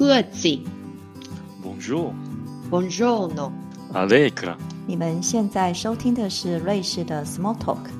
[0.00, 0.48] 各自。
[1.62, 2.14] Bonjour,
[2.70, 3.52] Buongiorno。
[3.92, 4.56] Allegra。
[4.86, 7.90] 你们现在收听的是瑞士的 Small Talk，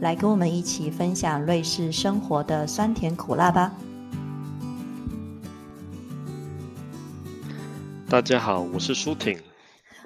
[0.00, 3.74] 来跟我们一起分享瑞士生活的酸甜苦辣吧。
[8.08, 9.38] 大家好，我是舒婷。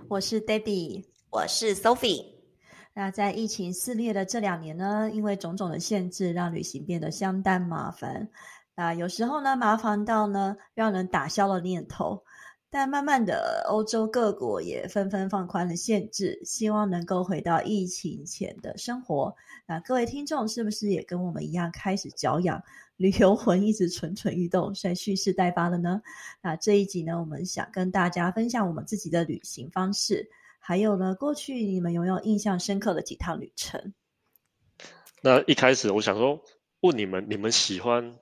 [0.09, 1.05] 我是 Debbie。
[1.31, 2.25] 我是 Sophie。
[2.95, 8.29] 那在疫情肆虐的这两年呢，因为种种的限制，让旅行变得相当麻烦。
[8.77, 12.25] 那有时候呢，麻烦到呢，让人打消了念头。
[12.71, 19.33] 但慢慢的，欧洲各国也纷纷放宽了限制，希望能够回到疫情前的生活。
[19.65, 22.61] 那各位听众是不是也跟我们一样开始脚痒，
[22.97, 26.03] 旅游魂一直蠢蠢欲动，在蓄势待发了呢？
[26.43, 30.29] 那这一集呢，我们想跟大家分享我们自己的旅行方式，
[30.59, 33.95] 还有呢，过去你们有没有印象深刻的几趟旅程？
[35.23, 36.43] 那一开始我想说，
[36.81, 38.17] 问你们，你们喜欢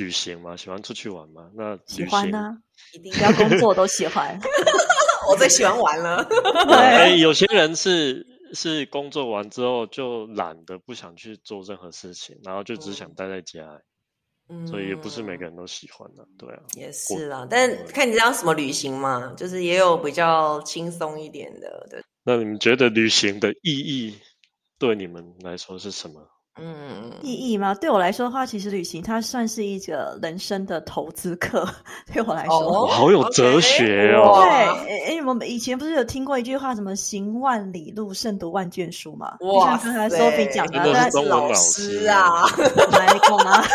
[0.00, 0.56] 旅行吗？
[0.56, 1.50] 喜欢出去玩吗？
[1.54, 2.56] 那喜欢呢、啊，
[2.94, 4.40] 一定要工作都喜欢。
[5.28, 6.26] 我最喜欢玩了。
[6.70, 13.80] 哎，有些人是是工作完之后就懒得不想去做任何事情，然后就只想待在家，
[14.48, 16.62] 嗯所以也不是每个人都喜欢的，对啊。
[16.74, 22.02] 也是啦，但看你要什么旅行嘛，就是也有比较轻松一点的，对。
[22.24, 24.18] 那你们觉得旅行的意义
[24.78, 26.26] 对你们来说是什么？
[26.62, 27.74] 嗯，意义吗？
[27.74, 31.66] 对我来说的话，其实旅行它算是一个人生的投资课。
[32.12, 34.32] 对我来说，好有哲学哦！
[34.32, 34.44] 哇
[34.84, 39.34] 对，哎，我们以前不是有听过一句话，什么“行万里路，胜读万卷书”嘛？
[39.40, 42.44] 就哇像刚才 Sophie 讲的，真的但是老师师啊，
[42.92, 43.64] 来过吗？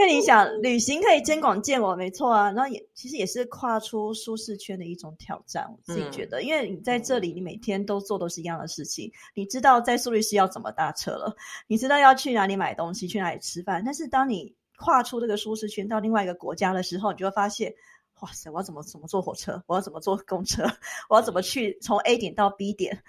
[0.00, 2.50] 因为你想旅行可以增广见闻，没错啊。
[2.52, 13.82] 然后也其实也是跨出舒适圈的一种挑战，我自己觉得，因为你在这里，你每天都做都是一样的事情，你知道在苏黎世要怎么搭车了，你知道要去哪里买东西，去哪里吃饭。
[13.84, 17.74] 但是当你跨出这个舒适圈到另外一个国家的时候，你就会发现。
[18.22, 18.50] 哇塞！
[18.50, 19.62] 我要怎么怎么坐火车？
[19.66, 20.62] 我要怎么坐公车？
[21.08, 23.02] 我要怎么去从 A 点到 B 点？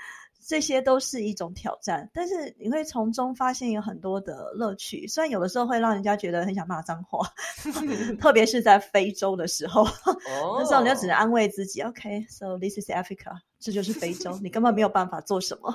[0.52, 5.08] 这些都是一种挑战，但是你会从中发现有很多的乐趣。
[5.08, 7.26] 虽然有的时候会让人家觉得很想骂脏话，
[8.20, 9.84] 特别是在非洲的时候，
[10.28, 15.74] 哦那时候你就只能安慰自己：“OK，so、this is Africa，这就是非洲，你根本没有办法做什么。”，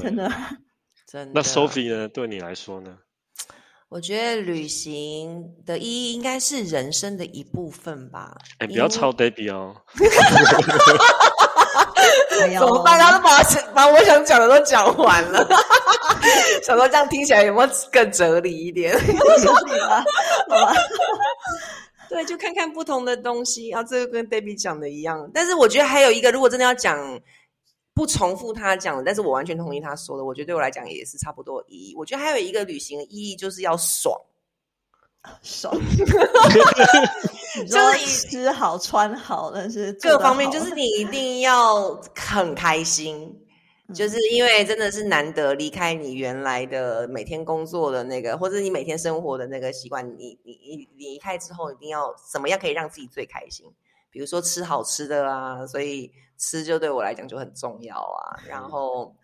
[0.00, 0.32] 真的，
[1.06, 1.32] 真的。
[1.34, 2.08] 那 Sophie 呢？
[2.08, 2.96] 对你来说呢？
[3.90, 8.34] 我觉得旅行的意义应该是人生的一部分吧。
[8.60, 9.76] 哎，不要抄 Debbie 哦。
[12.58, 12.98] 怎么办？
[12.98, 13.42] 他都把
[13.74, 15.46] 把我想讲的都讲完了，
[16.62, 18.94] 想说这样听起来有没有更哲理一点？
[19.88, 20.04] 吧？
[20.48, 20.74] 好吧，
[22.08, 25.30] 对，就看看不同的东西啊，这个跟 Debbie 讲的一样。
[25.32, 27.20] 但是我觉得还有一个，如果真的要讲
[27.94, 31.94] 不重复他讲的，但是我完全同意他说的，我觉得对我来讲也是差不多意义。
[31.96, 34.18] 我觉得还有一个旅行的意义就是要爽，
[35.42, 35.74] 爽，
[37.68, 43.44] 就是以吃好穿好，但是各方面就是你一定要很开心。
[43.94, 53.64] 就是因为真的是难得离开你原来的每天工作的那个，或者你每天生活的那个习惯，你你你你离开之后，一定要怎么样可以让自己最开心？
[54.10, 58.36] 比如说吃好吃的啊，所以吃就对我来讲就很重要啊。
[58.46, 59.16] 然后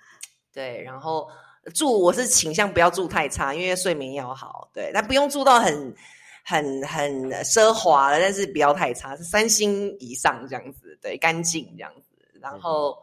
[0.51, 1.29] 对，然后
[1.73, 4.69] 住我是倾向不要住太差，因为睡眠要好。
[4.75, 5.95] 对，但不用住到很
[6.45, 12.41] 很很奢华的，但是不要太差，是三星以上这样子，对，干净这样子。
[12.41, 12.97] 然后。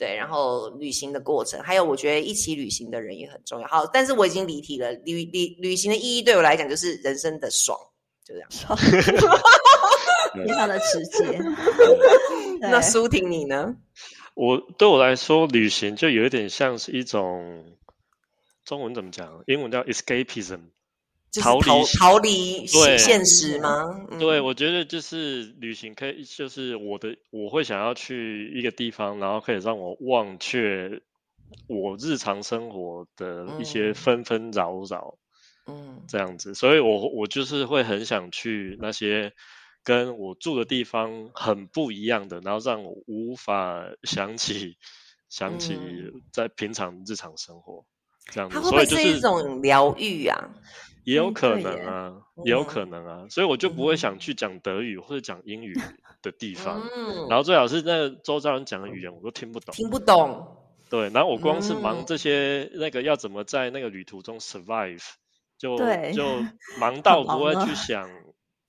[0.00, 3.68] 对，然后旅行的过程，还有我觉得一起旅行的人也很重要。
[3.68, 4.90] 好，但是我已经离题了。
[5.04, 7.78] 旅旅旅行的意义对我来讲就是人生的爽，
[8.24, 8.50] 就这样。
[8.50, 8.74] 爽，
[10.32, 11.38] 非常的直接。
[12.60, 13.76] 那对舒婷你呢？
[14.32, 17.62] 我对我来说，旅行就有一点像是一种
[18.70, 19.42] 中文怎么讲？
[19.48, 20.60] 英文叫 escapism。
[21.32, 24.06] 就逃离逃逃离对现实吗？
[24.12, 31.02] 嗯对，我觉得就是旅行可以，就是我的我会想要去一个地方，然后可以让我忘却
[31.66, 35.18] 我日常生活的一些嗯纷纷扰扰，
[35.66, 36.54] 嗯这样子。
[36.54, 39.32] 所以我我就是会很想去那些
[39.82, 44.76] 跟我住的地方很不一样的，然后让我无法想起
[45.28, 47.84] 想起嗯在平常日常生活
[48.30, 48.54] 这样子。
[48.56, 50.50] 它会不会所以就是一种疗愈啊？
[51.04, 55.74] 也有可能啊，也有嗯可能啊，所以我就不会嗯想去讲德语或者讲英语
[56.22, 59.74] 的地方，嗯，然后最好是那个周遭人讲的语言我都听不懂。
[59.74, 60.56] 听不懂，
[60.90, 65.02] 对，然后我光是忙嗯这些那个要怎么在那个旅途中 survive，
[65.58, 65.78] 就
[66.12, 66.24] 就
[66.78, 68.08] 忙到不会去想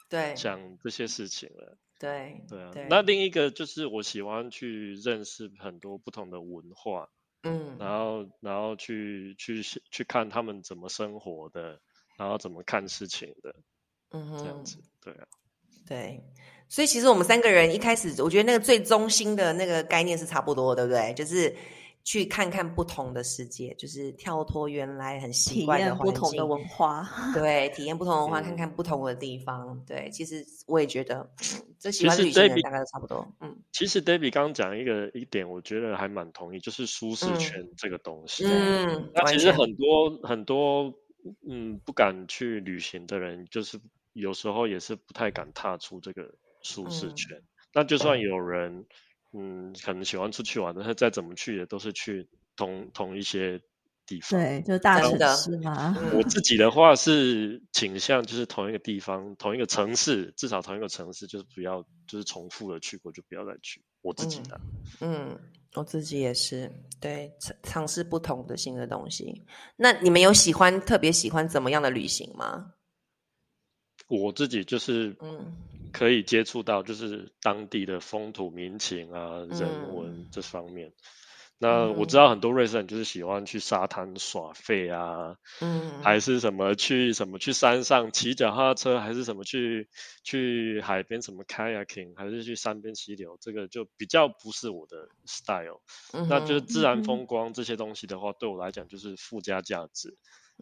[0.10, 1.78] 对想这些事情了。
[2.00, 7.10] 对对啊对，那另一个就是我喜欢去认识很多不同的文化，
[7.44, 11.80] 嗯然后然后去去去看他们怎么生活的，
[12.18, 13.56] 然后怎么看事情的，
[14.12, 15.28] 嗯哼这样子，对啊。
[15.88, 16.24] 对，
[16.70, 21.14] 所以其实我们三个人一开始，我觉得那个最中心的那个概念是差不多，对不对？
[21.16, 21.54] 就是
[22.03, 27.07] 去看看不同的世界，就是跳脱原来很习惯的验不同的，文化。
[27.33, 29.80] 对，体验不同的文化，嗯看看不同的地方。
[29.86, 33.27] 对，其实我也觉得，嗯，这喜其实欢旅行的大概都差不多。
[33.39, 38.45] 嗯其实 Debbie 刚刚讲一个一点，我觉得还蛮同意，就是舒适嗯圈这个东西。
[38.45, 40.94] 嗯，那其实很多很多
[41.48, 43.80] 嗯不敢去旅行的人，就是
[44.13, 46.33] 有时候也是不太敢踏出这个
[46.63, 47.42] 舒适嗯圈。
[47.74, 48.86] 那就算有人嗯
[49.83, 53.60] 可能喜欢出去玩，但是再怎么去也都是去同同一些
[54.06, 54.39] 地方。
[54.39, 55.95] 对，就是大城市嘛。
[56.00, 63.81] 嗯我自己的话是倾向就是同一个地方、同一个城市，至少同一个城市，就是不要就是重复的去过就不要再去。
[64.01, 64.60] 我自己的、
[65.00, 65.39] 嗯，
[65.75, 66.69] 我自己也是，
[67.00, 69.45] 对，尝尝试不同的新的东西。
[69.77, 72.74] 那你们有喜欢特别喜欢怎么样的旅行吗？
[74.07, 75.56] 我自己就是嗯
[75.92, 79.96] 可以接触到就是当地的风土民情啊、人嗯。
[79.96, 80.92] 文这方面。
[81.64, 89.88] 那嗯我知道很多瑞士人就是喜欢去沙滩耍废啊，嗯，还是什么去什么去山上骑脚踏车，还是什么去
[90.24, 95.82] 去海边什么 kayaking，还是去山边溪流，这个就比较不是我的 style。
[96.14, 96.28] 嗯。
[96.28, 100.18] 那就是自然风光这些东西的话，对我来讲就是附加价值，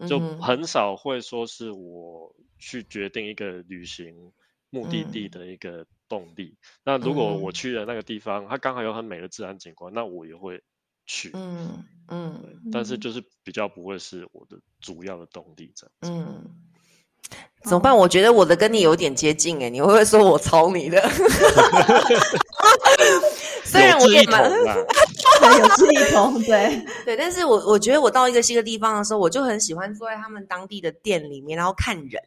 [0.06, 4.34] 就很少会说是我去决定一个旅行
[4.70, 6.56] 目的嗯地的一个动力。
[6.84, 10.62] 那如果我嗯去的那个地方，它刚好有很美的自然景观，那我也会
[11.06, 11.32] 去。
[11.34, 16.10] 嗯嗯但是嗯就是比较不会是我的主要的动力这样子。
[16.12, 16.44] 嗯，
[17.64, 17.96] 怎么办？
[17.96, 21.02] 我觉得我的跟你有点接近诶，你会不会说我抄你的？
[23.64, 32.22] 虽然我也蛮 有志一同，对，对，但是我我觉得我到一个新的地方的时候，我就很喜欢坐在他们当地的店里面，然后看人。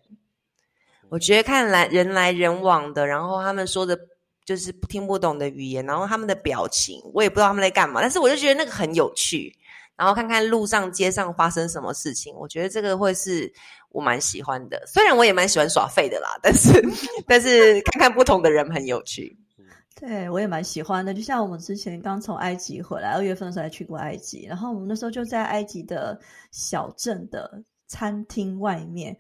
[1.13, 3.99] 我觉得看来人来人往的，然后他们说的
[4.47, 9.55] 就是听不懂的语言，然后他们的表情，我也不知道他们在干嘛，但是我就觉得那个很有趣。
[9.95, 13.53] 然后看看路上街上发生什么事情，我觉得这个会是
[13.91, 14.83] 我蛮喜欢的。
[14.87, 16.83] 虽然我也蛮喜欢耍废的啦，但是
[17.29, 19.37] 但是看看不同的人很有趣。
[19.95, 21.13] 对我也蛮喜欢的。
[21.13, 26.19] 就像我们之前刚从埃及回来，二月份的时候还去过埃及，然后我们那时候就在埃及的
[26.51, 29.15] 小镇的餐厅外面。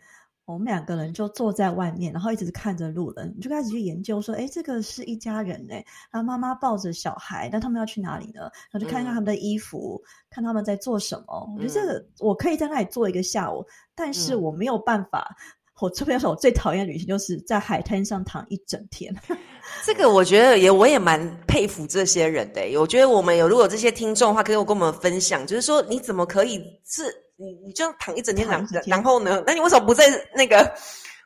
[0.44, 8.42] 我们两个人就坐在外面，然后一直看着路人，就开始去研究说，哎，这个是一家人哎，然后妈妈抱着小孩，那他们要去哪里呢？
[8.70, 11.48] 然后就看看他们的衣服，看他们在做什么。
[11.56, 15.34] 我觉得这个我可以在那里坐一个下午，但是嗯我没有办法。
[15.80, 19.12] 我特别是我最讨厌旅行，就是在海滩上躺一整天。
[19.84, 22.78] 这个我觉得也我也蛮佩服这些人的欸。
[22.78, 27.02] 我觉得我们有如果这些听众的话，可以跟我们分享，就是说你怎么可以是
[27.42, 29.42] 你你这样躺一整天，然躺一整天然后呢？
[29.46, 30.04] 那你为什么不在
[30.34, 30.72] 那个？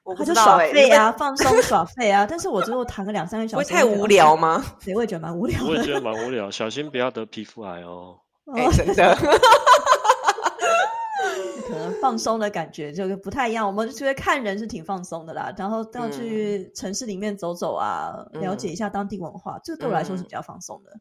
[0.02, 2.24] 我不他就耍知道欸废啊，放松耍废啊。
[2.30, 4.36] 但是我最后躺个两三个小时，太无聊？
[4.36, 4.64] 吗？
[4.84, 5.66] 对，我也觉得蛮无聊的。
[5.66, 8.16] 我也觉得蛮无聊，小心不要得皮肤癌哦。
[8.76, 9.16] 真的
[11.68, 13.66] 可能放松的感觉就不太一样。
[13.66, 20.92] 我们觉得看人是挺放松的啦，然后要去城市里面走走啊，嗯了解一下当地文化，这个对我来说是比较放松的。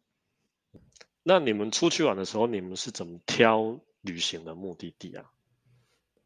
[1.21, 5.25] 那你们出去玩的时候，你们是怎么挑旅行的目的地啊？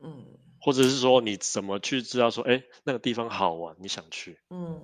[0.02, 0.24] 嗯
[0.62, 4.38] 或者是说你怎么去知道说，哎，那个地方好玩，你想去？
[4.50, 4.78] 嗯。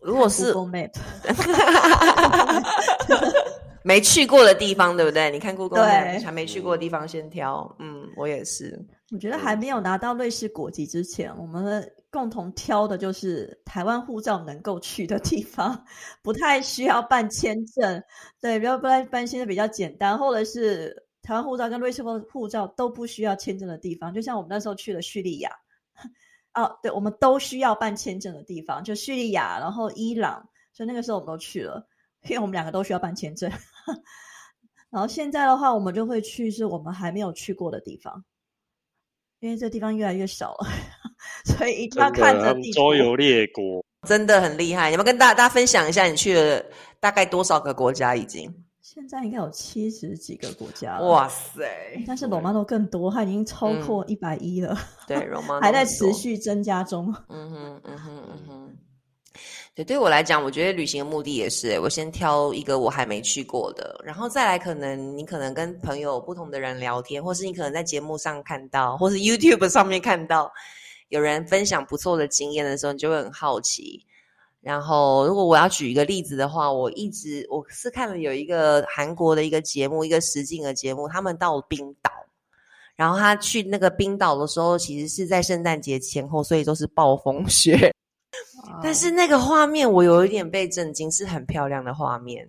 [0.00, 0.92] 如果是 Google Map，
[3.84, 5.30] 没去过的地方，对不对？
[5.30, 7.76] 你看 Google 对 Map，还没去过的地方先挑。
[7.78, 8.84] 嗯，我也是。
[9.12, 15.84] 我觉得还没有拿到瑞士国籍之前，我们共同挑的就是台湾护照能够去的地方，
[16.22, 18.02] 不太需要办签证，
[18.40, 25.50] 对，不要不然办签证比较简单，或者是台湾护照跟瑞士护照都不需要签证的地方，就像我们那时候去了叙利亚，
[26.54, 31.86] 哦，对，我们都需要办签证的地方，就叙利亚，然后伊朗，所以那个时候我们都去了，
[32.24, 33.50] 因为我们两个都需要办签证。
[34.90, 38.24] 然后现在的话，我们就会去是我们还没有去过的地方。
[39.40, 40.68] 因为这地方越来越少了，
[41.44, 46.64] 所以一定要，看着地周游列国，真的很厉害，你们跟大大家分享一下，你去了
[47.00, 48.61] 大概多少个国家已经？
[48.92, 51.64] 现在应该有七十几个国家了，哇塞！
[52.06, 54.76] 但是罗马诺更多，它已经超过一百一了，
[55.08, 56.12] 对，罗 马还在持。
[56.12, 57.06] 续增加中。
[57.30, 58.76] 嗯哼，嗯哼，嗯哼。
[59.74, 70.52] 对，对我来讲，我觉得旅行的目的也是，欸我先挑一个我还没去过的，然后再来，可能你可能跟朋友不同的人聊天，或是你可能在节目上看到，或是 YouTube 上面看到
[71.08, 74.04] 有人分享不错的经验的时候，你就会很好奇。
[74.62, 82.10] 然后，如果我要举一个例子的话，我一直我是看了有一个韩国的一个节目，一个实境的节目，他们到冰岛，
[82.94, 87.92] 然后他去那个冰岛的时候，其实是在圣诞节前后，所以都是暴风雪。
[88.82, 92.48] 但是那个画面我有一点被震惊，是很漂亮的画面。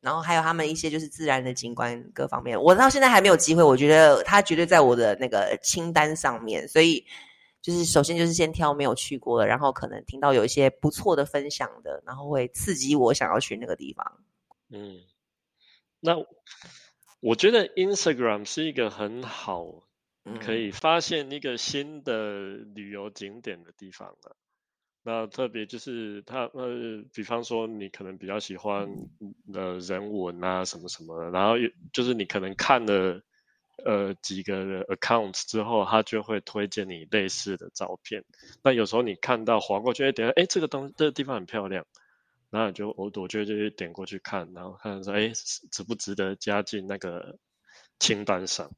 [0.00, 6.66] 然后还有他们一些就是自然的景观各方面，我到现在还没有机会，我觉得它绝对在我的那个清单上面。
[6.68, 7.04] 所以
[7.68, 14.24] 就是首先就是先挑没有去过的，然后可能听到有一些不错的分享的，然后会刺激我想要去那个地方。
[14.70, 15.02] 嗯，
[16.00, 16.16] 那
[17.20, 19.82] 我觉得 Instagram 是一个很好
[20.40, 24.34] 可以发现一个新的旅游景点的地方了。
[25.02, 28.88] 那特别就是他呃，比方说你可能比较喜欢
[29.52, 31.56] 的人文啊什么什么的，然后
[31.92, 33.22] 就是你可能看了
[33.84, 38.24] 呃几个 accounts 之后，他就会推荐你类似的照片。
[38.62, 41.86] 那有时候你看到划过去，哎，点哎这个东这个地方很漂亮，
[42.50, 45.32] 然后就我我觉得就点过去看，然后看说哎
[45.70, 47.36] 值不值得加进那个
[47.98, 48.70] 清单上。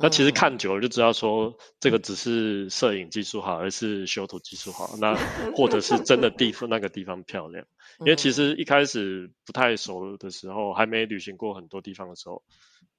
[0.00, 4.96] 那其实看久了就知道，说这个只是摄影技术好，而是修图技术好。
[5.00, 5.16] 那
[5.56, 7.66] 或者是真的地方那个地方漂亮，
[7.98, 12.44] 因为其实一开始不太熟的时候，还没旅行过很多地方的时候，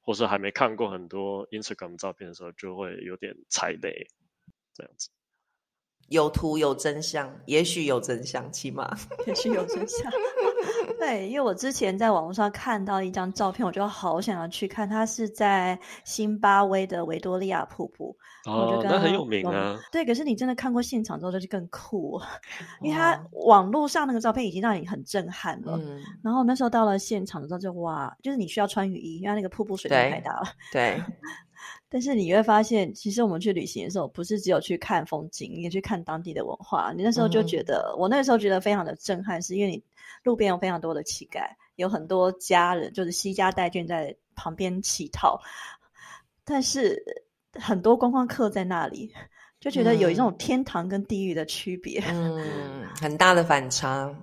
[0.10, 4.08] 或是还没看过很多 Instagram 照片的时候，就会有点踩雷，
[4.74, 5.08] 这样子。
[6.08, 8.98] 有图有真相，也许有真相，起码
[9.28, 10.12] 也许有真相。
[11.00, 14.88] 对，因为我之前在网络上看到一张照片，我就好想要去看。
[14.88, 18.14] 它是在新巴威的维多利亚瀑布，
[18.46, 19.80] 哦，那很有名啊。
[19.94, 22.20] 对，可是你真的看过现场之后，就更酷，
[22.84, 25.80] 因为它网络上那个照片已经让你很震撼了。
[26.22, 30.44] 然后那时候到了现场的时候，就哇，就是你需要穿雨衣，因为那个瀑布水太大了。
[30.72, 31.02] 对。
[31.92, 36.94] 但是你会发现，其实我们去旅行的时候，不是只有去看风景，也去看当地的文化。
[36.96, 39.84] 你那时候就觉得，我那个时候觉得非常的震撼，是因为你
[40.24, 41.42] 路边有非常多的乞丐，
[41.78, 45.42] 有很多家人就是惜家带眷在旁边乞讨，
[46.46, 47.04] 但是
[47.54, 49.12] 很多观光客在那里，
[49.60, 54.16] 就觉得有一种天堂跟地狱的区别， 嗯，很大的反差，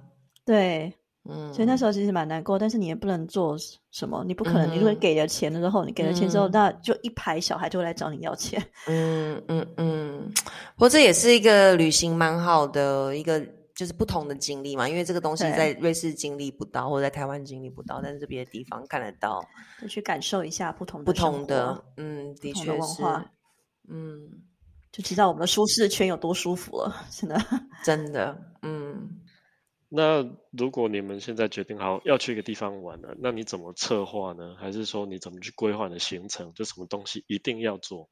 [0.44, 0.92] 对。
[1.28, 3.56] 嗯，所以那时候其实蛮难过，但是你也不能做
[3.90, 8.62] 什么，你不可能，你如果给了钱了之后，你给了钱之后，那就一排小孩就会来找你要钱。
[8.86, 10.32] 嗯嗯嗯，
[10.74, 13.40] 不过这也是一个旅行蛮好的一个，
[13.74, 19.44] 就是不同的经历嘛，因为这个东西在瑞士经历不到，或者在台湾经历不到，但是这别的地方看得到，
[19.80, 23.24] 就去感受一下不同的不同的，嗯，的确文化，
[23.88, 24.20] 嗯，
[24.92, 27.40] 就知道我们的舒适圈有多舒服了，真的，
[27.84, 29.20] 真的，嗯。
[29.88, 34.56] 那如果你们现在决定好要去一个地方玩了，那你怎么策划呢？
[34.58, 36.52] 还是说你怎么去规划的行程？
[36.54, 38.08] 就什么东西一定要做？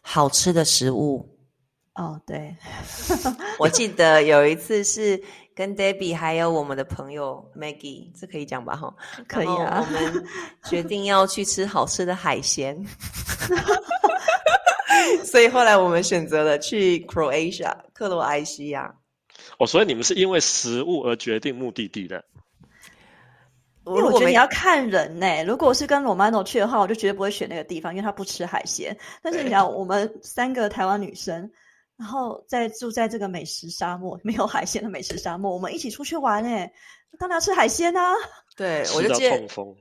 [0.00, 1.28] 好吃的食物
[1.94, 2.56] 哦，对
[3.58, 5.22] 我记得有一次是
[5.54, 8.74] 跟 Debbie 还有我们的朋友 Maggie，这可以讲吧？
[8.76, 8.94] 哈，
[9.28, 9.84] 可以啊。
[9.86, 10.26] 我们
[10.64, 12.82] 决定要去吃好吃的海鲜，
[15.24, 18.94] 所以后来我们选择了去 Croatia 克罗埃西亚。
[19.58, 22.24] 哦，所以你们是因为食物而决定目的地的？
[23.86, 25.44] 因为我觉得你要看人呢。
[25.44, 28.96] 如果是跟罗曼诺去的话，我就绝对不会选那个地方，因为他不吃海鲜。
[29.22, 31.48] 但是你想，我们三个台湾女生，
[31.96, 36.72] 然后在住在这个美食沙漠，没有海鲜的美食沙漠，我们一起出去玩哎，
[37.16, 38.12] 当然要吃海鲜啊！
[38.56, 39.76] 对，我就痛风。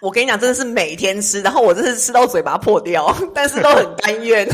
[0.00, 4.48] 我跟你讲，真的是每天吃，然后我真是吃到嘴巴破掉， 但是都很甘愿。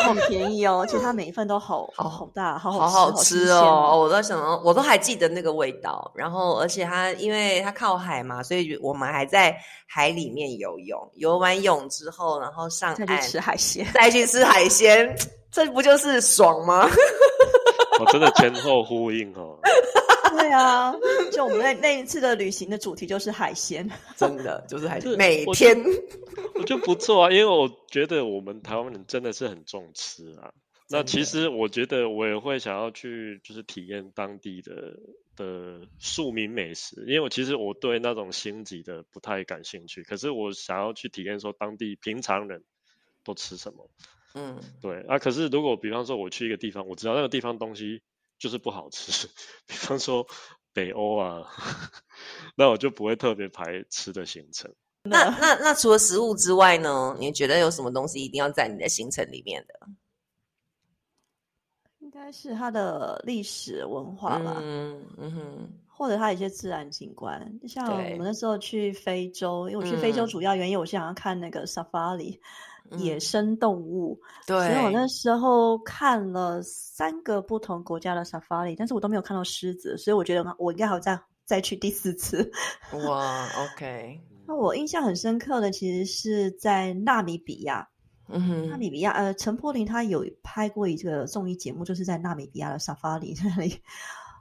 [0.00, 3.98] 很便宜哦，而且它每一份都好好好大，好好好吃哦。
[4.00, 6.12] 我都想，我都还记得那个味道。
[6.14, 11.10] 然后，而且它因为它靠海嘛，所以我们还在海里面游泳。
[11.14, 15.16] 游完泳之后，然后上岸吃海鲜，再去吃海鲜，
[15.50, 16.88] 这不就是爽吗？
[18.00, 19.58] 我真的前后呼应哦。
[20.36, 20.92] 对啊，
[21.30, 25.80] 就我们那那一次的旅行的主题就是海鲜，真的就是海鲜，每天
[26.54, 30.52] 我就不错啊，因为我觉得我们台湾人真的是很重吃啊。
[30.88, 34.98] 那其实我觉得我也会想要去，就是体验当地的
[35.34, 42.64] 的庶民美食，因为我其实我对那种星级的不太感兴趣，可是我想要去体验说当地平常人
[43.24, 43.90] 都吃什么。
[44.34, 48.02] 嗯，对啊，可是如果比方说我去一个地方，我知道那个地方东西。
[48.36, 49.28] 就是不好吃，
[49.64, 50.26] 比方说
[50.74, 51.48] 北欧啊，
[52.56, 54.74] 那我就不会特别排吃的行程。
[55.04, 57.14] 那那那除了食物之外呢？
[57.20, 59.74] 你觉得有什么东西一定要在你的行程里面的？
[61.98, 67.40] 应该是它的历史文化吧，嗯嗯哼，或者它一些自然景观。
[67.68, 72.38] 像我们那时候去非洲，因为我去非洲主要原因，我想要看那个 safari。
[72.98, 82.52] 野生动物，对，所以我那时候看了三个不同国家的 safari，但是我都没有看到狮子，所以我觉得我应该还要再再去第四次。
[83.08, 84.20] 哇，OK。
[84.46, 87.88] 那我印象很深刻的其实是在纳米比亚，
[88.28, 93.80] 嗯哼，纳米比亚，呃，陈柏霖他有拍过一个综艺节目，就是在纳米比亚的 safari 那里。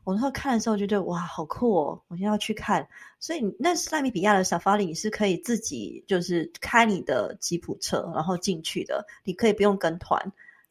[0.04, 2.02] 我那时候看的时候觉得哇，好酷哦！
[2.10, 2.86] 我现在要去看。
[3.22, 9.06] 所以那是纳米比亚的 safari，你是可以自己就是开你的吉普车，然后进去的。
[9.24, 10.22] 你可以不用跟团，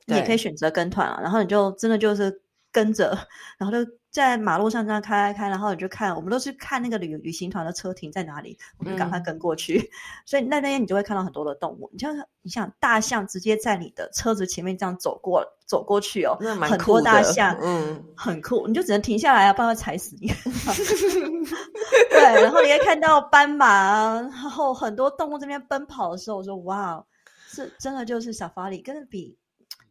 [0.05, 1.19] 你也可以选择跟团啊。
[1.23, 3.17] 然后你就真的就是跟着，
[3.57, 3.91] 然后就。
[4.13, 9.91] 在马路上这样开开开，然后你就看，我们都是看那个旅旅行团的车停在哪里，我们赶快跟过去。
[10.27, 11.89] 所以那那天你就会看到很多的动物。
[11.95, 18.69] 你像你想大象直接在你的车子前面这样走过走过去哦，很多大象，嗯，很酷。
[18.69, 20.29] 你就只能停下来啊，不然会踩死你。
[22.11, 27.03] 对，然后你会看到斑马，然后很多动物这边奔跑的时候，我说哇，
[27.49, 29.39] 是真的就是 safari，跟比。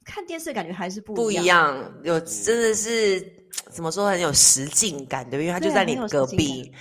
[0.05, 3.19] 看电视感觉还是不不一样，有真的是
[3.71, 5.51] 怎么说很有实境感，对不对？
[5.51, 6.71] 它就在你隔壁。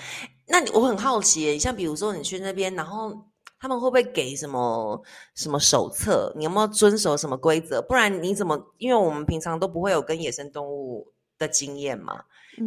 [0.46, 3.12] 那你我很好奇，像比如说你去那边，然后
[3.60, 5.00] 他们会不会给什么
[5.34, 6.32] 什么手册？
[6.36, 7.80] 你有没有遵守什么规则？
[7.82, 8.58] 不然你怎么？
[8.78, 11.06] 因为我们平常都不会有跟野生动物
[11.38, 12.20] 的经验嘛。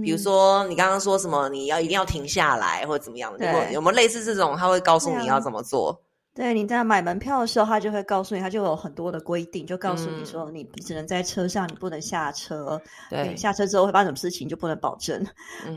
[0.03, 3.37] 比如说你刚刚说什么，你要一定要停下来或者怎么样？
[3.37, 4.55] 的有没有类似这种？
[4.55, 6.01] 他会告诉你要怎么做？
[6.35, 12.81] 对，你在买门票的时候，他就会告诉你，他就有很多的规定，就告诉你说，你只能在车上，你不能下车。
[13.07, 15.23] 对，下车之后会发生什么事情，就不能保证。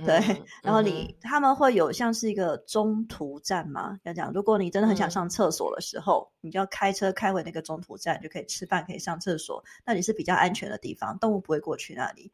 [0.06, 0.18] 对，
[0.62, 12.32] 然后你他们会有像是一个中途站嘛，要讲，如果你真的很想上厕所的时候，你就要开车开回那个中途站，就可以吃饭，可以上厕所，那你是比较安全的地方，动物不会过去那里。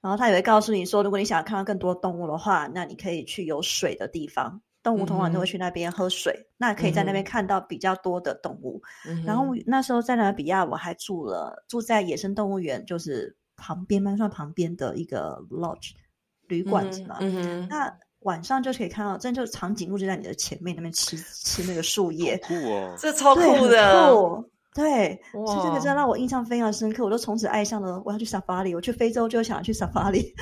[0.00, 4.62] 然后他也会告诉你说，如果你想要看到更多动物的话，那你可以去有水的地方。
[4.82, 8.82] 动物通常都会去那边喝水，那可以在那边看到比较多的动物。
[9.24, 15.92] 然后那时候在纳比亚，我还住了住在野生动物园，就是旁边，蛮算旁边的一个 lodge
[16.48, 17.18] 旅馆子嘛。
[17.68, 28.74] 那晚上就可以看到，真就长颈鹿就在你的前面那边吃吃那个树叶，酷哦，这超酷的，对，所以这个真的让我印象非常深刻，我都从此爱上了我要去 safari。
[28.74, 30.32] 我去非洲就想要去 safari，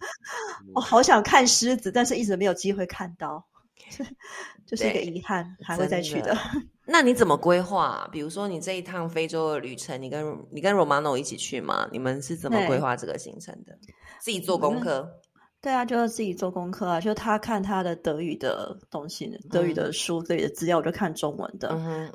[0.74, 3.44] 我好想看狮子，但是一直没有机会看到。
[4.66, 6.36] 就是一个遗憾，还会再去的。
[6.86, 8.08] 那你怎么规划？
[8.12, 11.88] 比如说，你这一趟非洲的旅程，你跟你跟 Romano 一起去吗？
[11.92, 13.78] 你们是怎么规划这个行程的？
[14.20, 15.20] 自己做功课？
[15.64, 17.00] 对啊，就是自己做功课啊。
[17.00, 21.70] 就他看他的德语的东西，德语的书、德语的资料，我就看中文的。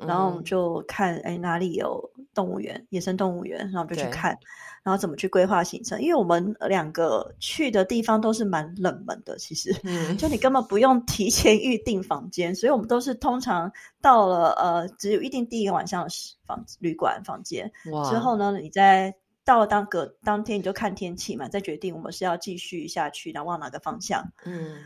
[0.06, 4.38] 然后就看哎哪里有动物园、野生动物园，然后就去看。
[4.82, 6.00] 然后怎么去规划行程？
[6.00, 9.74] 因为我们两个去的地方都是蛮冷门的，其实，
[10.16, 16.08] 就你根本不用提前预订房间，所以我们都是通常到了呃，只有预定第一个晚上的
[16.46, 17.70] 房旅馆房间，
[18.10, 24.32] 之后呢，你在到了当个当天你就看天气嘛，再决定我们是要继续下去，然后往哪个方向。
[24.44, 24.78] 嗯，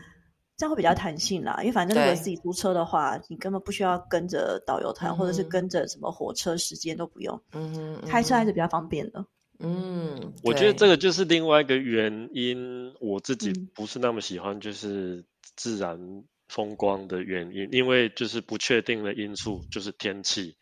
[0.57, 7.41] 这样会比较弹性啦，因为反正如果自己租车的话，你根本不需要跟着导游团，或者是跟着什么火车时间都不用。
[7.51, 9.25] 嗯，开车还是比较方便的。
[9.59, 15.23] 嗯，我觉得这个就是另外一个原因，我自己不是那么喜欢就是
[15.55, 20.57] 自然风光的原因，因为就是不确定的因素，就是天气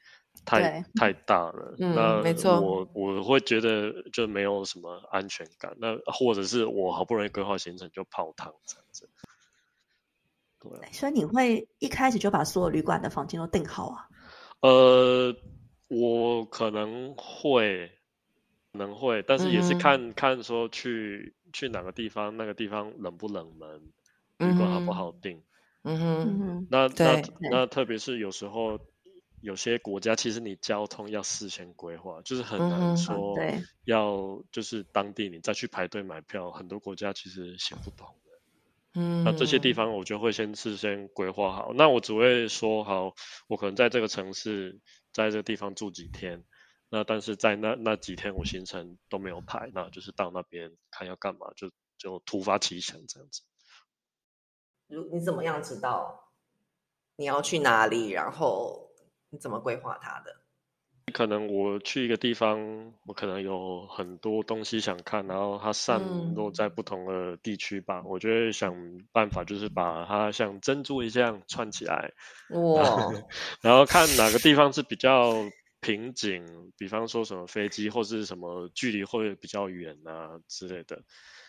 [0.46, 1.76] 太太大了。
[1.80, 5.76] 嗯，没错，我我会觉得就没有什么安全感。
[5.80, 9.10] 那或者是我好不容易规划行程就泡汤这样子。
[10.60, 14.08] 对，所以你会一开始就把所有旅馆的房间都订好啊？
[14.62, 15.36] 呃，
[15.88, 17.92] 我可能会。
[18.72, 23.94] 可能会，但是也是看看说去去哪个地方，那个地方冷不冷门，
[24.40, 25.44] 旅馆好不好订。
[25.84, 28.80] 嗯哼，那那那特别是有时候
[29.44, 33.36] 有些国家，其实你交通要事先规划，就是很难说
[33.84, 38.32] 要就是当地你再去排队买票，很多国家其实行不通的。
[38.94, 41.74] 嗯，那这些地方我就会先事先规划好。
[41.76, 43.14] 那我只会说好，
[43.48, 44.80] 我可能在这个城市，
[45.12, 46.46] 在这个地方住几天。
[46.88, 53.42] 那但是在那那几天我行程都没有排，那就是到那边看要干嘛，就就突发奇想这样子。
[54.88, 56.32] 如你怎么样知道
[57.18, 58.93] 你要去哪里，然后
[59.34, 60.32] 你怎么规划它的？
[61.12, 66.00] 可能我去一个地方，我可能有很多东西想看，然后它散
[66.36, 68.04] 落在不同的地区吧。
[68.06, 68.76] 我就会想
[69.12, 72.14] 办法，就是把它像珍珠一样串起来，
[72.52, 73.12] 哇，
[73.62, 75.34] 然后看哪个地方是比较。
[75.86, 81.04] 瓶颈，比方说什么飞机或是什么距离会比较远啊之类的，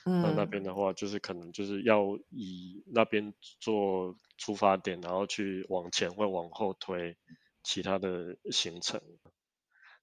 [0.05, 7.17] 那那边的话就是可能就是要以那边做出发点，然后去往前或往后推
[7.65, 9.01] 其他的行程。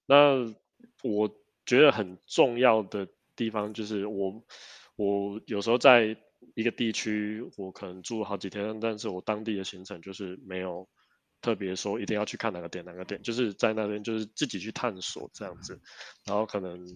[0.04, 0.44] 那
[1.02, 4.44] 我觉得很重要的地方就是我
[4.96, 6.14] 我有时候在
[6.54, 10.86] 一个地区，我可能住好几天，但是我当地的行程就是没有。
[11.44, 15.80] 特别说一定要去看哪个点哪个点，就是在那边就是自己去探索这样子，
[16.24, 16.86] 然后可能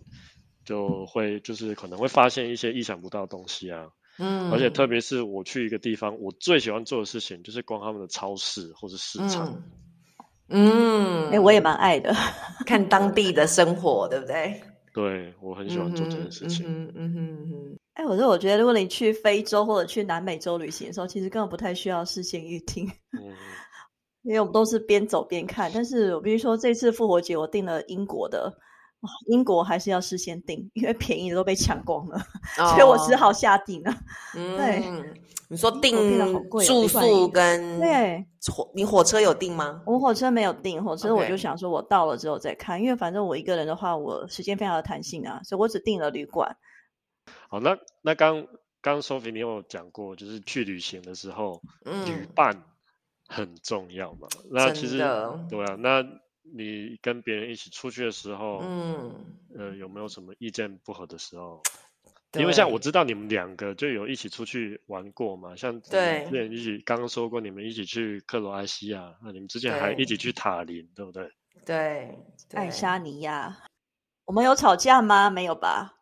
[0.64, 3.90] 就会就是可能会发现一些意想不到的东西啊。
[4.20, 9.48] 嗯，而且特别是我去一个地方，我最喜欢做的事情就是逛他们的超市或者市场。
[9.48, 9.62] 嗯，
[10.48, 12.14] 哎，我也蛮爱的，
[12.66, 14.62] 看当地的生活，对不对？
[14.94, 16.64] 对，我很喜欢做这件事情。
[16.66, 22.90] 嗯嗯嗯，哎，我说，我觉得如果你去非洲或者去南美洲旅行的时候，其实根本不太需要事先预定，
[24.22, 25.70] 因为我们都是边走边看。
[25.74, 28.52] 但是我必须说，这次复活节我订了英国的。
[29.26, 32.18] 英国还是要事先订，因为便宜的都被抢光了，
[32.54, 33.94] 所以我只好下订了。
[34.32, 34.82] 对，
[35.48, 35.94] 你说订
[36.64, 39.82] 住宿跟对火，你火车有订吗？
[39.86, 46.56] 我火车没有订，火车我就想说我到了之后再看，因为反正我一个人的话，我时间非常的弹性啊，所以我只订了旅馆。
[47.48, 48.46] 好，那那刚
[48.80, 52.64] 刚 Sophie 你有讲过，就是去旅行的时候，旅伴
[53.28, 54.28] 很重要嘛？
[54.50, 56.04] 那其实对啊，那。
[56.54, 59.14] 你跟别人一起出去的时候，嗯，
[59.56, 61.62] 呃，有没有什么意见不合的时候？
[62.38, 71.32] 因为像我知道你们两个就有一起出去玩过嘛，像对，之前一起刚刚说过你们一起去克罗埃西亚，那你们之前还一起去塔林，对不对？
[71.64, 72.14] 对，
[72.52, 73.56] 爱沙尼亚，
[74.26, 75.30] 我们有吵架吗？
[75.30, 75.95] 没有吧？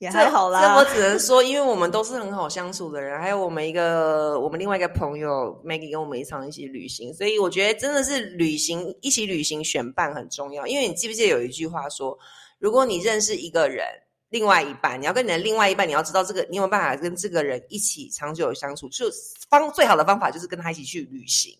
[0.00, 0.60] 也还好啦。
[0.60, 10.66] 这我只能说，因为我们都是很好相处的人，还有我们一个我们另外一个朋友 Maggie 跟我们一场一起旅行，所以我觉得真的是旅行一起旅行选伴很重要。
[10.66, 12.18] 因为你记不记得有一句话说，
[12.58, 13.86] 如果你认识一个人，
[14.30, 19.04] 另外一半，你要跟你的另外一半，你要知道这个你有办法跟这个人一起长久相处，就
[19.50, 21.54] 方最好的方法就是跟他一起去旅行。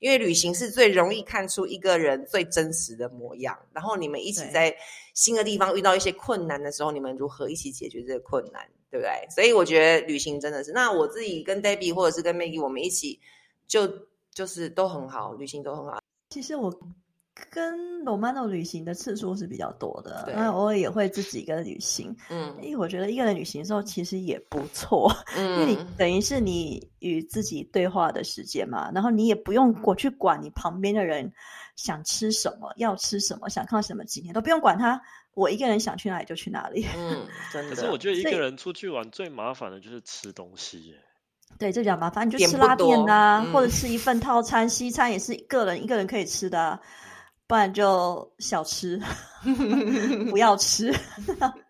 [0.00, 4.74] 因为旅行是最容易看出一个人最真实的模样，然后你们一起在
[5.14, 9.10] 新的地方遇到一些困难的时候，你们如何一起解决这个困难，对不对？
[9.30, 13.20] 所以我觉得旅行真的是，那我自己跟 Debbie 或者是跟 Maggie，我们一起
[13.68, 13.88] 就
[14.34, 16.02] 就是都很好，旅行都很好。
[16.30, 16.76] 其实我。
[17.50, 22.14] 跟罗曼诺旅行的次数是比较多的，那偶尔也会自己一个人旅行。
[22.28, 31.32] 嗯，因为我觉得一个人旅行的时候其实也不错，因为你等于是你与自己对话的时间嘛，然后你也不用过去管你旁边的人
[31.76, 35.00] 想吃什么、要吃什么、想看什么景点，都不用管他。
[35.34, 36.84] 我一个人想去哪里就去哪里。
[36.96, 37.74] 嗯， 真的。
[37.74, 40.94] 可是我觉得一个人出去玩最麻烦的就是吃东西。
[41.58, 46.78] 对，这比较麻烦，你就吃拉面呐，或者吃一份套餐，西餐也是个人一个人可以吃的。
[47.50, 48.96] 不然就小吃，
[50.30, 50.94] 不要吃。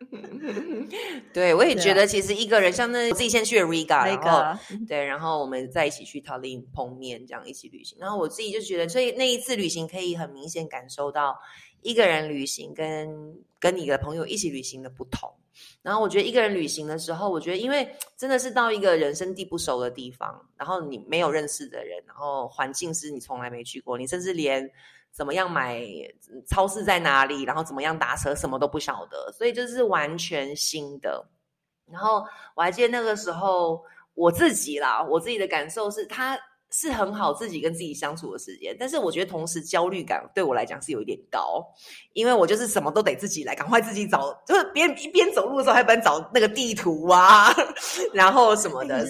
[1.32, 7.96] 对，我也觉得其实一个人，像那自己先去 Riga，然后对，然后我们再一起去 Tallinn 碰面，这样一起旅行。
[7.98, 11.34] 然后我自己就觉得，所以那一次旅行可以很明显感受到
[11.80, 15.32] 一个人旅行跟跟你的朋友一起旅行的不同。
[15.80, 17.88] 然后我觉得一个人旅行的时候，我觉得因为
[18.18, 24.70] 真的是到一个人生地不熟的地方，然后你没有认识的人，然后环境是你从来没去过，你甚至连。
[25.12, 25.82] 怎么样买？
[26.48, 27.42] 超市在哪里？
[27.42, 28.34] 然后怎么样打车？
[28.34, 31.26] 什么都不晓得，所以就是完全新的。
[31.90, 33.82] 然后我还记得那个时候，
[34.14, 36.38] 我自己啦，我自己的感受是，他
[36.70, 38.76] 是很好自己跟自己相处的时间。
[38.78, 41.66] 但是我觉得同时焦虑感对我来讲是有一点高，
[42.12, 47.52] 因为我就是什么都得自己来，赶快自己找，就是别人一边走路的时候还帮找那个地图啊，
[48.14, 49.04] 然后什么的。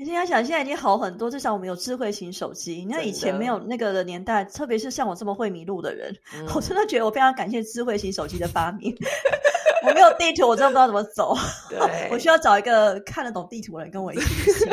[0.00, 2.84] 你现在想，现在已经好很多，至少我们有智慧型手机。
[2.86, 6.16] 你看以前没有那个的年代，特别是像我这么会迷路的人，
[6.54, 8.96] 我真的觉得我非常感谢智慧型手机的发明。
[9.84, 11.36] 我没有地图，我真的不知道怎么走。
[12.12, 14.68] 我需要找一个看得懂地图的人跟我一起旅行。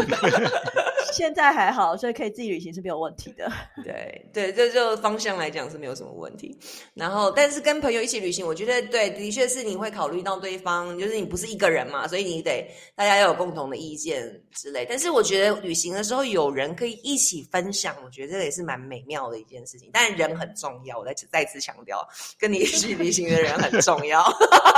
[1.15, 3.49] 现在还好，所以可以自己旅行是没有问题的。
[3.83, 6.57] 对对，这就方向来讲是没有什么问题。
[6.93, 14.85] 然后，但是跟朋友一起旅行，我觉得对，的确是你会考虑到对方，就是你不是一个人嘛，所以你得大家要有共同的意见之类。
[14.89, 19.89] 但是我觉得旅行的时候有人可以一起分享，我觉得这个也是蛮美妙的一件事情。
[19.93, 22.05] 但人很重要，我再再次强调，
[22.37, 24.21] 跟你一起旅行的人很重要。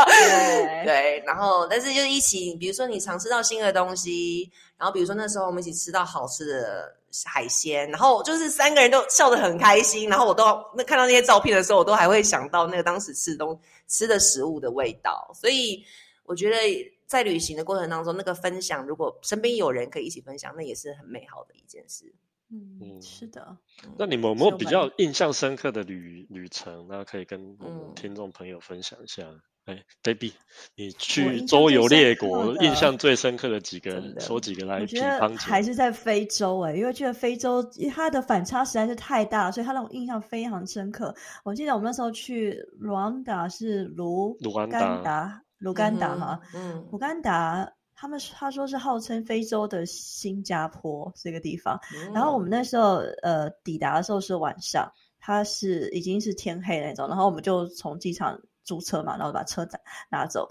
[0.85, 4.51] 对，然后但是就一起，比如说你尝试到新的东西。
[4.79, 10.43] 然后比如说那时候我们一起吃到好吃的海鲜，然后就是三个人都笑得很开心，然后我都
[10.75, 15.31] 那看到那些照片的时候，我都还会想到那个当时吃东吃的食物的味道。
[15.33, 15.83] 所以
[16.23, 16.57] 我觉得
[17.05, 22.13] 在旅行的过程当中，那个分享，如果身边有人可以一起分享，那也是很美好的一件事。
[22.49, 23.57] 嗯，是的。
[23.97, 26.87] 那你们有没有比较印象深刻的旅旅程？
[26.89, 27.57] 那可以跟
[27.93, 29.23] 听众朋友分享一下。
[29.67, 30.31] 哎，Baby，
[30.75, 34.79] 你去周游列国，印象最深刻的几个，说几个来。
[34.79, 37.61] 我觉得还是在非洲哎，因为觉得非洲
[37.93, 41.13] 它的反差实在是太大，所以它让我印象非常深刻。
[41.43, 51.77] 我记得我们那时候去卢安达是卢卢甘达，卢甘达哈，嗯，卢甘达他们他说是号称非洲的新加坡这个地方。
[52.13, 57.05] 然后我们那时候呃抵达的时候是晚上，它是已经是天黑那种。
[57.09, 59.79] 然后我们就从机场租车嘛，然后把车拿
[60.19, 60.47] 拿走，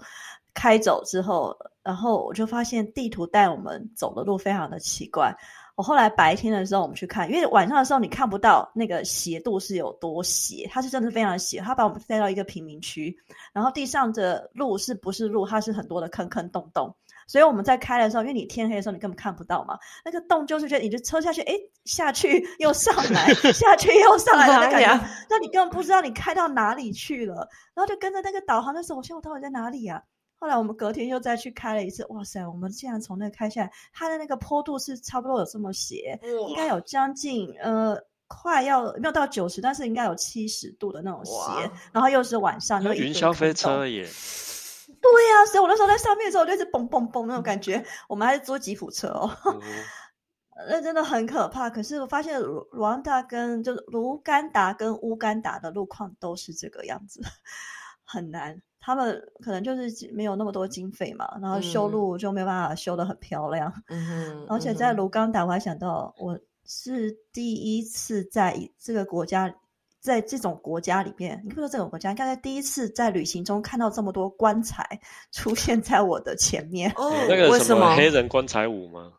[0.53, 5.33] 开走之后，然后我就发现地图带我们走的路非常的奇怪。
[5.75, 11.59] 我后来白天的时候，我们去看，因为晚上的时候你看不到那个斜度是有多斜，它是真的非常斜。
[11.59, 13.15] 它把我们带到一个贫民区，
[13.53, 15.45] 然后地上的路是不是路？
[15.45, 16.95] 它是很多的坑坑洞洞。
[17.27, 21.53] 所以我们在开的时候，因为你天黑的时候你根本看不到嘛，那个洞就是觉得你就车下去，哎，
[21.85, 30.01] 下去又上来， 下去又上来的感觉，那你根本不知道你开到哪里去了，然后就跟着那个导航的时候，我想我到底在哪里呀？
[30.39, 32.47] 后来我们隔天又再去开了一次，哇塞！
[32.47, 41.71] 我们竟然从那开下来，它的那个坡度是差不多有这么斜，应该有将近呃快要没有到九十，但是应该有七十度的那种斜。
[41.91, 44.07] 然后又是晚上，就云霄飞车耶。
[45.11, 47.83] 对呀，所以我那时候在上面的时候，就一直嘣嘣嘣那种感觉。
[48.07, 49.29] 我们还是坐吉普车哦，
[50.69, 51.69] 那真的很可怕。
[51.69, 57.21] 可是我发现卢卢安达跟就是卢甘达跟乌干达的路况都是这个样子，
[58.03, 58.61] 很难。
[58.79, 63.73] 他们可能就是没有那么多经费嘛，然后修路就没有办法修的很漂亮。
[63.89, 69.53] 嗯而且在卢干达，我还想到我是第一次在这个国家，
[69.99, 74.99] 在这种国家里面，你不说这种国家，刚才第一次在旅行中看到这么多棺材
[75.31, 76.91] 出现在我的前面。
[76.95, 79.11] 哦，那个什么黑人棺材舞吗？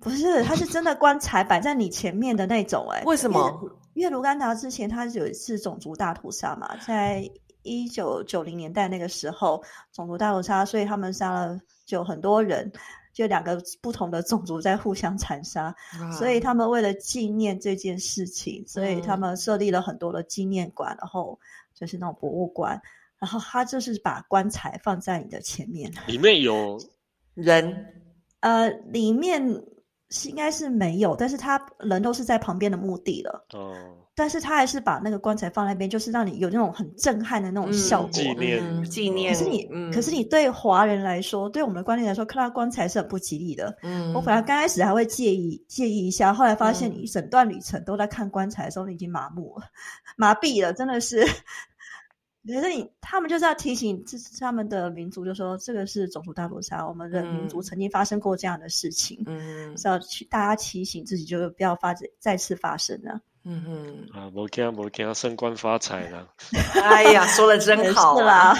[0.00, 2.86] 不是，它是真的棺材摆在你前面的那种。
[2.90, 3.60] 哎，为什么？
[3.94, 7.28] 因为卢甘达之前它有一次种族大屠杀嘛，在。
[7.64, 12.72] 一九九零年代那个时候，种族大屠杀，所以他们杀了就很多人，
[13.12, 15.74] 就两个不同的种族在互相残杀，
[16.18, 21.38] 所以他们为了纪念这件事情，所以他们设立了很多的纪念馆，然后
[21.74, 22.80] 就是那种博物馆，
[23.18, 26.78] 然后他就是把棺材放在你的前面，里面有。
[27.34, 27.86] 人，
[28.40, 29.62] 呃，里面
[30.10, 33.74] 是应该是没有，但是他人都是在旁边的墓地了，哦。
[34.14, 38.10] 但是他还是把那个棺材放那边，就是让你有那种很震撼的那种效果。
[38.10, 39.32] 纪念，纪念。
[39.32, 43.76] 可是你，可是你对华人来说，对我们的观念来说，看到棺材是很不吉利的。
[43.82, 49.66] 嗯，我本来刚开始还会介意，介意一下，后来发现你整段旅程都在看棺材的时候，你已经麻木了，
[50.16, 51.24] 麻痹了，真的是。
[52.54, 63.20] 可是你，他们就是要提醒，这是他们的民族，就说这个是种族大屠杀，我们的民族曾经发生过这样的事情，嗯，是要去大家提醒自己，就是不要发再次发生了。
[63.44, 66.28] 嗯哼，啊，我给他，我给他升官发财了。
[66.82, 68.54] 哎呀，说的真好啦。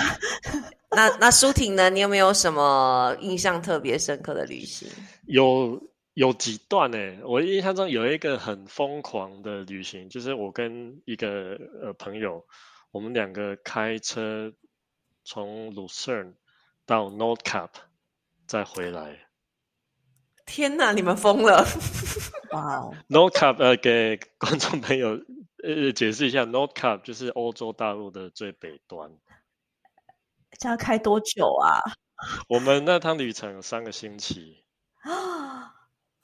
[0.90, 1.90] 那那舒婷呢？
[1.90, 4.88] 你有没有什么印象特别深刻的旅行？
[5.27, 5.79] 有
[6.14, 6.98] 有几段呢？
[7.27, 12.42] 我印象中有一个很疯狂的旅行，就是我跟一个呃朋友，
[12.90, 14.53] 我们两个开车
[15.24, 16.35] 从 Lucerne
[16.87, 17.70] 到 North Cap
[18.46, 19.27] 再回来。
[20.46, 21.62] 天哪，你们疯了！
[22.53, 25.20] 哇，North Cap 呃，给观众朋友
[25.62, 29.11] 呃解释一下，North Cap 就是欧洲大陆的最北端。
[30.59, 31.83] 这要开多久啊？
[32.48, 34.64] 我们那趟旅程有三个星期
[35.03, 35.38] 啊，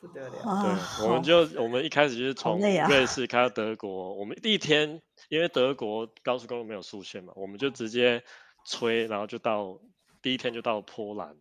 [0.07, 0.33] 不得了。
[0.63, 8.23] 对，我们就我们一开始就是从瑞 士开到德国，我们第一天因为德国高速公路没有速线嘛，我们就直接
[8.67, 9.79] 吹，然后就到
[10.23, 11.35] 第一天就到波兰。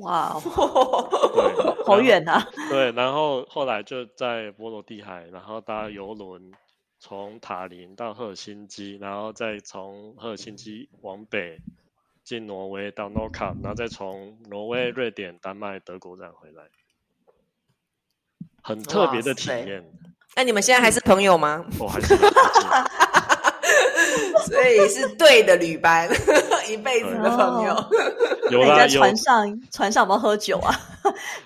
[0.00, 2.42] 哇，对， 好远呐！
[2.68, 6.50] 对，然后后来就在波罗的海，然后搭游轮
[6.98, 11.58] 从塔林到赫尔辛基，然后再从赫尔辛基往北
[12.24, 16.64] 进挪威到诺坎，然后再从挪威、瑞典、丹麦、德国这样回来，
[18.64, 19.84] 很特别的体验。
[20.34, 21.64] 那你们现在还是朋友吗？
[21.78, 22.16] 我还是。
[24.46, 26.08] 所以是对的旅伴，
[26.68, 27.74] 一辈子的朋友。
[28.50, 30.74] 有在船上，船上有没有喝酒啊？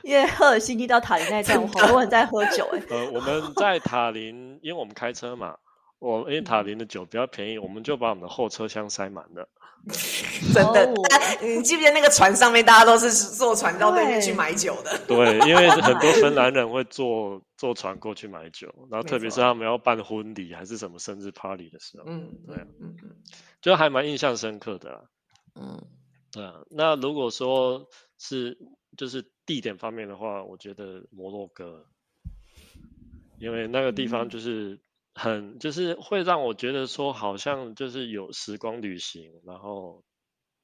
[0.02, 2.82] 因为赫尔辛基到塔林那站，好多人在喝酒哎。
[2.90, 5.54] 呃，我们在塔林，因为我们开车嘛，
[5.98, 9.48] 我因为塔林的酒比较便宜，我们就把我们的后车厢塞满了。
[10.52, 10.92] 真的，
[11.40, 14.98] 你记不记得那个船上面，大家都是坐船到对面去买酒的？
[15.06, 23.16] 对，因为很多芬兰人会坐 坐船过去买酒，然后特别是他们要办婚礼还是什么生日 party 的时候，嗯，对，嗯嗯，
[23.62, 25.08] 就还蛮印象深刻的，
[25.54, 25.80] 嗯，
[26.32, 26.54] 对啊。
[26.70, 28.58] 那如果说是
[28.96, 31.86] 就是地点方面的话，我觉得摩洛哥，
[33.38, 34.78] 因为那个地方就是。
[35.18, 40.04] 很就是会让我觉得说，好像就是有时光旅行，然后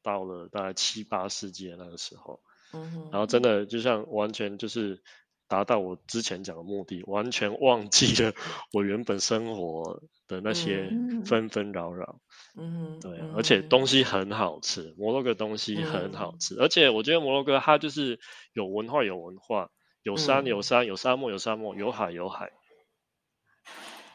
[0.03, 2.41] 到了大概七八世纪的那个时候，
[2.73, 5.03] 嗯，然后真的就像完全就是
[5.49, 8.33] 达到我之前讲的目的，完全忘记了
[8.73, 10.89] 我原本生活的的那些
[11.27, 12.21] 纷纷扰扰。
[12.57, 18.21] 嗯，对，而且东西很好吃，摩洛哥东西很好吃，而且我觉得摩洛哥它就是
[18.53, 19.71] 有文化有文化，
[20.03, 22.53] 有山有山，有沙漠有沙漠，有海有海。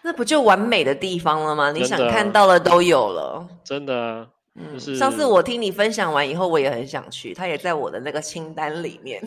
[0.01, 1.71] 那不就完美的地方了吗？
[1.71, 4.29] 你想看到的都有了，真的啊。
[4.73, 9.21] 就是上次我听你分享完以后，我也很想去，它也在我的那个清单里面。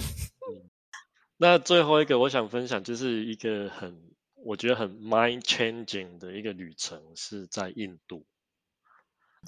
[1.39, 3.99] 那最后一个我想分享，就是一个很
[4.45, 8.25] 我觉得很 mind changing 的一个旅程，是在印度。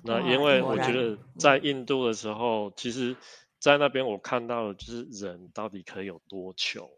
[0.02, 3.16] 那因为我觉得在印度的时候，其实，
[3.58, 6.88] 在那边我看到的就是人到底可以有多穷。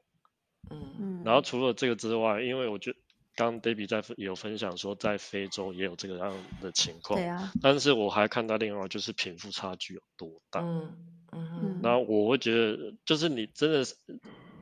[0.71, 1.23] 嗯嗯。
[1.25, 2.99] 然后除了这个之外，因为我觉得。
[3.37, 7.21] 刚 Debbie 在有分享说，在非洲也有这个样的情况。
[7.21, 7.53] 对啊。
[7.61, 10.61] 但是我还看到另外就是贫富差距有多大。
[10.63, 10.97] 嗯
[11.33, 11.81] 嗯。
[11.83, 13.95] 然后我会觉得，就是你真的是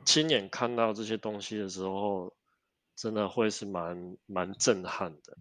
[0.05, 2.35] 亲眼看到这些东西的时候，
[2.97, 5.39] 真的会是蛮蛮震撼的。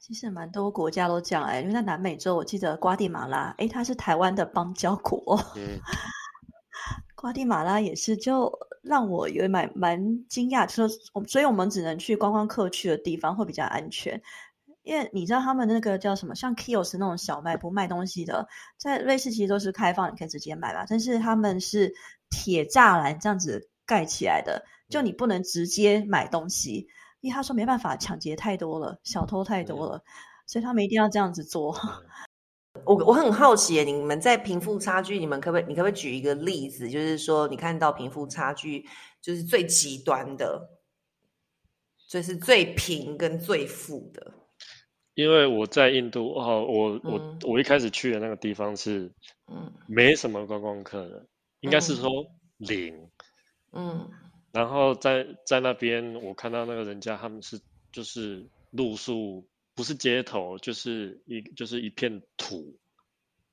[0.00, 5.38] 其实蛮多国家都这样哎，因为在南美洲，我记得瓜地马拉，哎，它是台湾的邦交国。
[5.56, 5.78] 嗯。
[7.14, 8.50] 瓜地马拉也是就。
[8.84, 10.86] 让我有蛮蛮惊讶，说，
[11.26, 14.20] 所以我们只能去观光客去的地方会比较安全，
[14.82, 20.84] 因为你知道他们那个叫什么，像 Kios 那种小卖部卖东西的，在瑞士其实都是开放，你可以直接买吧。
[20.88, 21.92] 但是他们是
[22.28, 26.86] 铁栅栏这样子盖起来的，就你不能直接买东西，
[27.20, 30.02] 因为他说没办法，抢劫太多了，小偷太多了，
[30.46, 31.74] 所以他们一定要这样子做。
[32.86, 38.86] 我我很好奇，你们在贫富差距，你们可不可以，你可不可以举一个例子，就是说你看到贫富差距
[39.20, 40.70] 就是最极端的，
[42.08, 44.32] 就是最贫跟最富的。
[45.14, 49.10] 因为我在印度哦，我我我一开始去的那个地方是，
[49.52, 51.26] 嗯，没什么观光客的，
[51.60, 52.10] 应该是说
[52.58, 53.08] 零，
[53.72, 54.10] 嗯，
[54.52, 57.60] 然后在在那边我看到那个人家他们是
[57.92, 59.46] 就是露宿。
[59.74, 62.78] 不是街头，就是一就是一片土，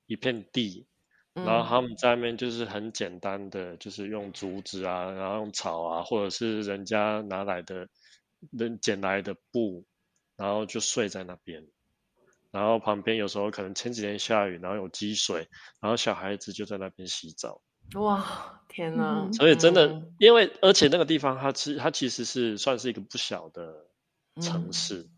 [0.06, 0.86] 一片地，
[1.34, 7.88] 然后他们在那边就是很简单的，就是用竹子啊，然后用草啊，或者是人家拿来的
[8.50, 9.84] 人捡来的布，
[10.36, 11.66] 然后就睡在那边，
[12.50, 15.48] 然后旁边有时候可能前几天下雨，然后有积水，
[15.80, 17.60] 然后小孩子就在那边洗澡。
[17.94, 19.28] 哇，天哪！
[19.32, 23.86] 所以真的，因为而且那个地方它其它其实是算是一个不小的
[24.40, 25.00] 城市。
[25.00, 25.10] 嗯，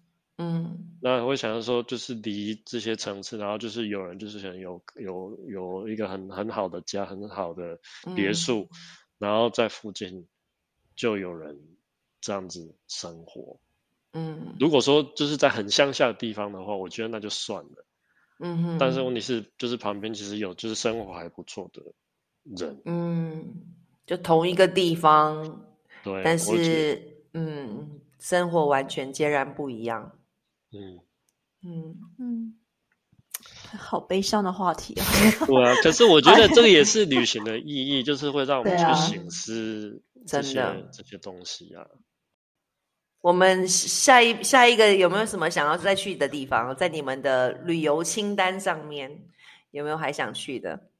[1.01, 7.79] 那我想要说，就是离这些层次，然后就是有人就是想有有有一个很很好的家，很好的
[8.17, 8.69] 别墅，
[9.19, 10.27] 然后在附近
[10.97, 11.61] 就有人
[12.21, 13.61] 这样子生活。
[14.15, 17.87] 嗯，如果说就是在很乡下的地方的话，我觉得那就算了。
[18.41, 21.83] 嗯哼，但是问题是，就是旁边其实有就是生活还不错的
[22.43, 22.81] 人。
[22.85, 23.63] 嗯，
[24.07, 25.67] 就同一个地方，
[26.03, 30.11] 对，但是嗯，生活完全截然不一样。
[30.75, 30.99] 嗯
[31.67, 32.55] 嗯嗯，
[33.79, 35.05] 好悲伤的话题啊！
[35.47, 40.61] 对啊，可是我觉得这个也是旅行的意义，就是会让我们去醒思这些
[40.93, 41.87] 这些东西啊。
[43.21, 46.77] 我们下一下一个有没有什么想要再去的地方？
[46.77, 49.11] 在你们的旅游清单上面
[49.71, 50.91] 有没有还想去的？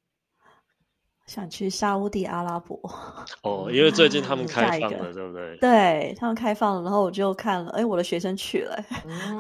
[1.27, 2.79] 想去沙地阿拉伯
[3.43, 5.57] 哦，因为最近他们开放了，对不对？
[5.59, 9.39] 对他们开放了，然后我就看了，哎，我的学生去了，嗯，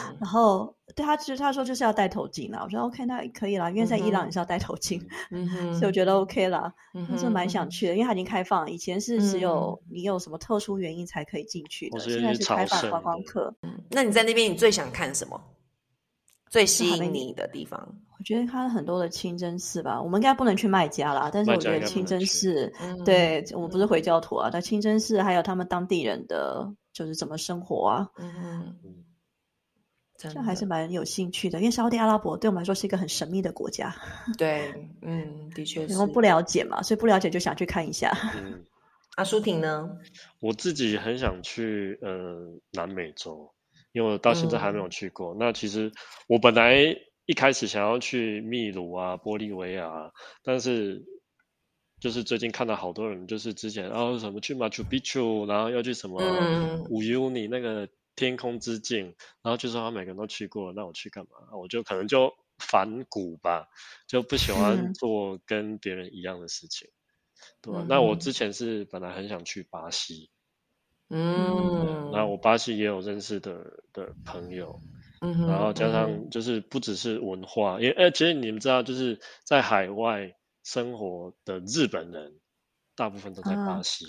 [0.20, 6.72] 然后对他其实他说就是要戴头巾啦，我说 OK，那可以啦，因为在伊朗也是要戴头巾，嗯哼，所以我觉得 OK 啦，
[7.08, 13.54] 但是蛮想去的，因为他已经开放，以前是只有你有什么特殊原因才可以进去的，现在是开放观光客。
[13.90, 15.40] 那你在那边你最想看什么？
[16.52, 17.80] 最吸引你的地方，
[18.18, 19.98] 我觉得它很多的清真寺吧。
[19.98, 22.70] 我们应该不能去麦加啦，但是我觉得清真寺，
[23.06, 24.50] 对我们不是回教徒啊。
[24.52, 29.04] 但清真寺还有他们当地人的就是怎么生活啊，嗯嗯，
[30.18, 31.58] 这还是蛮有兴趣的。
[31.58, 33.96] 因为沙特阿拉伯对我们来说是一个很神秘的国家，
[34.36, 38.14] 对， 嗯，的确是，然后不了解嘛，所以不了解就想去看一下。
[38.36, 38.62] 嗯，
[39.16, 39.88] 阿舒婷呢？
[40.38, 43.50] 我自己很想去呃南美洲。
[43.92, 45.34] 因为我到现在还没有去过。
[45.38, 45.92] 那其实
[46.26, 51.04] 我本来一开始想要去秘鲁啊、玻利维亚，但是
[52.00, 56.20] 就是最近看到好多人，就是之前然后什么去马丘比丘，然后要去什么
[56.88, 61.56] 五尤尼那个天空之境，然后就说他每个人都去过，那我去干嘛？
[61.56, 63.68] 我就可能就反骨吧，
[64.08, 66.88] 就不喜欢做跟别人一样的事情，
[67.60, 67.86] 对吧？
[67.88, 70.30] 那我之前是本来很想去巴西。
[71.12, 73.52] 嗯，那我巴西也有认识的
[73.92, 74.80] 的朋友，
[75.20, 80.32] 嗯，然后加上就是不只是文化，因为呃，其实你们知道，就是在海外
[80.64, 82.32] 生活的日本人，
[82.96, 84.06] 大部分都在巴西。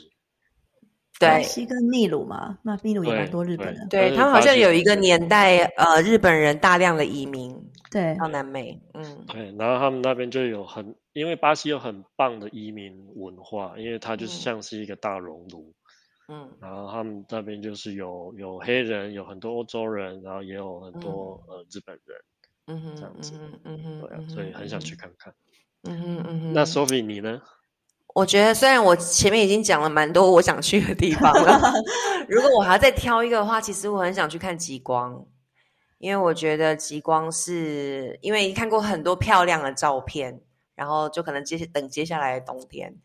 [1.20, 3.88] 对，西跟秘鲁嘛，那秘鲁也蛮多日本人。
[3.88, 7.56] 对他们好像有一个年代，呃，日本人大量的移民
[7.92, 15.74] 对到南美，嗯，对，然后他们那边就有很，因为巴西有很棒的移民文化，因为它就像是一个大熔炉，
[16.34, 22.18] 嗯，然后他们那边就是有有黑人，有很多欧洲人，然后也有很多呃日本人，
[22.66, 25.32] 嗯哼，这样子，嗯哼，对，所以很想去看看，
[25.84, 26.54] 嗯哼嗯哼。
[26.54, 27.40] 那 Sophie 你呢？
[28.16, 31.60] 我觉得虽然我前面已经讲了蛮多我想去的地方了，
[32.28, 35.26] 如果我还要再挑一个的话，其实我很想去看极光，
[36.00, 40.42] 因为我觉得极光是因为看过很多漂亮的照片，
[40.74, 42.96] 然后就可能接等接下来的冬天，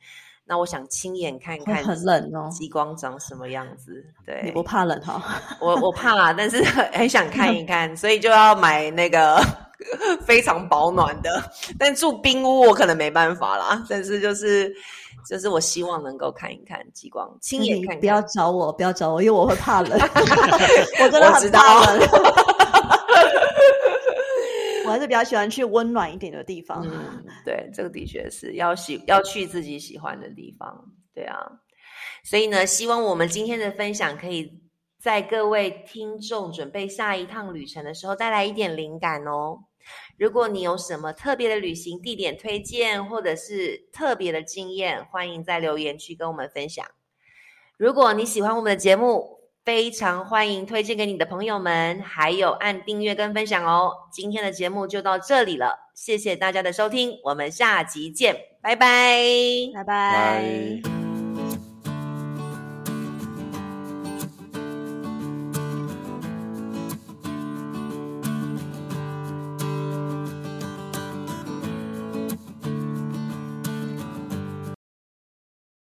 [0.48, 4.04] 那我想亲眼看看很冷哦，极光长什么样子？
[4.24, 5.22] 对，你不怕冷哈？
[5.60, 9.40] 我我怕，但是 很想看一看，所以就要买那个。
[10.26, 11.30] 非常保暖的，
[11.78, 13.80] 但住冰屋我可能没办法啦。
[13.88, 14.74] 但是就是，
[15.24, 17.98] 就是我希望能够看一看极光，亲眼看。
[18.00, 19.92] 不要找我，不要找我，因为我会怕冷。
[21.00, 22.08] 我真的很怕冷。
[24.88, 26.82] 我还是比较喜欢去温暖一点的地方。
[26.84, 30.92] 嗯， 对，这个的确是要喜要去自己喜欢的地方。
[31.14, 31.36] 对啊，
[32.24, 34.60] 所以呢，希望我们今天的分享可以
[35.00, 39.58] 在各位听众准备下一趟旅程的时候带来一点灵感哦。
[40.18, 46.84] 如果你有什么特别的旅行地点推荐，或者是特别的经验，欢迎在留言区跟我们分享。
[47.76, 49.37] 如果你喜欢我们的节目，
[49.68, 53.92] 非常欢迎推荐给你的朋友们，还有按订阅跟分享哦。
[54.10, 59.18] 今天的节目就到这里了，谢谢大家的收听，我们下集见，拜拜，
[59.74, 60.97] 拜拜。